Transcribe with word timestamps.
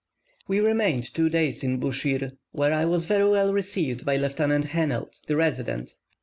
We 0.47 0.59
remained 0.61 1.13
two 1.13 1.29
days 1.29 1.63
in 1.63 1.79
Buschir, 1.79 2.31
where 2.53 2.73
I 2.73 2.85
was 2.85 3.05
very 3.05 3.29
well 3.29 3.53
received 3.53 4.03
by 4.03 4.17
Lieutenant 4.17 4.65
Hennelt, 4.69 5.21
the 5.27 5.35
resident. 5.35 5.93